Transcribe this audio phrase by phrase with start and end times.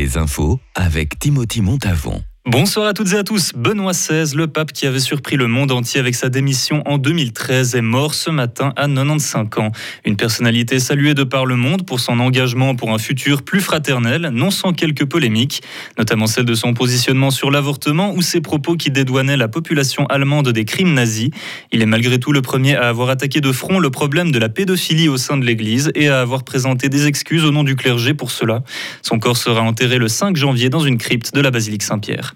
[0.00, 2.24] Les infos avec Timothy Montavon.
[2.50, 3.52] Bonsoir à toutes et à tous.
[3.54, 7.76] Benoît XVI, le pape qui avait surpris le monde entier avec sa démission en 2013,
[7.76, 9.70] est mort ce matin à 95 ans.
[10.04, 14.30] Une personnalité saluée de par le monde pour son engagement pour un futur plus fraternel,
[14.32, 15.62] non sans quelques polémiques,
[15.96, 20.48] notamment celle de son positionnement sur l'avortement ou ses propos qui dédouanaient la population allemande
[20.48, 21.30] des crimes nazis.
[21.70, 24.48] Il est malgré tout le premier à avoir attaqué de front le problème de la
[24.48, 28.12] pédophilie au sein de l'Église et à avoir présenté des excuses au nom du clergé
[28.12, 28.64] pour cela.
[29.02, 32.34] Son corps sera enterré le 5 janvier dans une crypte de la basilique Saint-Pierre.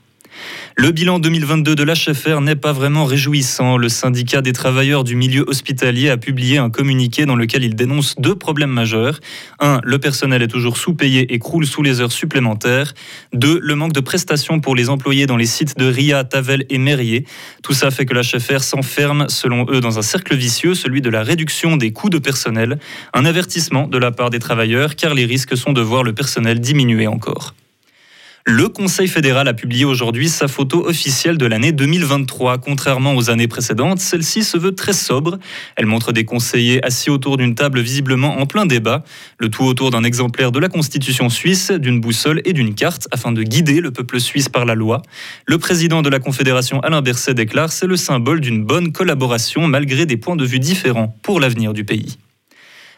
[0.76, 3.76] Le bilan 2022 de l'HFR n'est pas vraiment réjouissant.
[3.76, 8.16] Le syndicat des travailleurs du milieu hospitalier a publié un communiqué dans lequel il dénonce
[8.18, 9.20] deux problèmes majeurs.
[9.60, 12.94] Un, le personnel est toujours sous-payé et croule sous les heures supplémentaires.
[13.32, 16.78] Deux, le manque de prestations pour les employés dans les sites de Ria, Tavel et
[16.78, 17.24] Mérier.
[17.62, 21.22] Tout ça fait que l'HFR s'enferme, selon eux, dans un cercle vicieux, celui de la
[21.22, 22.78] réduction des coûts de personnel.
[23.12, 26.58] Un avertissement de la part des travailleurs, car les risques sont de voir le personnel
[26.58, 27.54] diminuer encore.
[28.46, 32.58] Le Conseil fédéral a publié aujourd'hui sa photo officielle de l'année 2023.
[32.58, 35.38] Contrairement aux années précédentes, celle-ci se veut très sobre.
[35.76, 39.02] Elle montre des conseillers assis autour d'une table visiblement en plein débat,
[39.38, 43.32] le tout autour d'un exemplaire de la Constitution suisse, d'une boussole et d'une carte afin
[43.32, 45.00] de guider le peuple suisse par la loi.
[45.46, 50.04] Le président de la Confédération Alain Berset déclare c'est le symbole d'une bonne collaboration malgré
[50.04, 52.18] des points de vue différents pour l'avenir du pays.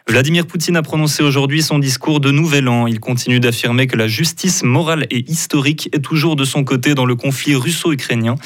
[0.09, 2.87] Vladimir Poutine a prononcé aujourd'hui son discours de Nouvel An.
[2.87, 7.07] Il continue d'affirmer que la justice morale et historique est toujours de son côté dans
[7.07, 8.37] le conflit russo-ukrainien.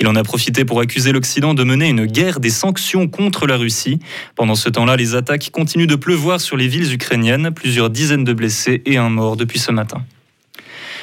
[0.00, 3.58] Il en a profité pour accuser l'Occident de mener une guerre des sanctions contre la
[3.58, 3.98] Russie.
[4.34, 8.32] Pendant ce temps-là, les attaques continuent de pleuvoir sur les villes ukrainiennes, plusieurs dizaines de
[8.32, 10.02] blessés et un mort depuis ce matin.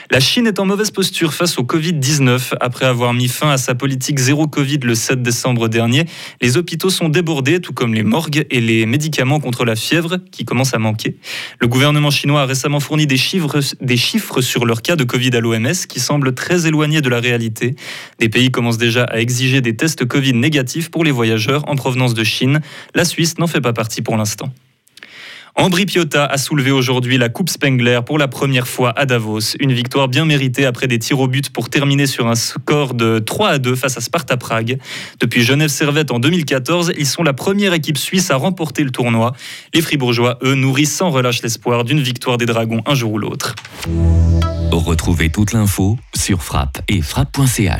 [0.09, 2.53] La Chine est en mauvaise posture face au Covid-19.
[2.61, 6.05] Après avoir mis fin à sa politique zéro Covid le 7 décembre dernier,
[6.41, 10.45] les hôpitaux sont débordés, tout comme les morgues et les médicaments contre la fièvre qui
[10.45, 11.17] commencent à manquer.
[11.59, 15.35] Le gouvernement chinois a récemment fourni des chiffres, des chiffres sur leur cas de Covid
[15.35, 17.75] à l'OMS qui semblent très éloignés de la réalité.
[18.17, 22.13] Des pays commencent déjà à exiger des tests Covid négatifs pour les voyageurs en provenance
[22.13, 22.61] de Chine.
[22.95, 24.53] La Suisse n'en fait pas partie pour l'instant.
[25.59, 29.55] Ambri Piotta a soulevé aujourd'hui la Coupe Spengler pour la première fois à Davos.
[29.59, 33.17] Une victoire bien méritée après des tirs au but pour terminer sur un score de
[33.17, 34.77] 3 à 2 face à Sparta Prague.
[35.19, 39.33] Depuis Genève Servette en 2014, ils sont la première équipe suisse à remporter le tournoi.
[39.73, 43.55] Les Fribourgeois, eux, nourrissent sans relâche l'espoir d'une victoire des Dragons un jour ou l'autre.
[44.71, 47.73] Retrouvez toute l'info sur frappe et frappe.ch.